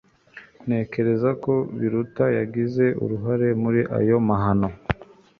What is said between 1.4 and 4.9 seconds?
ko Biruta yagize uruhare muri ayo mahano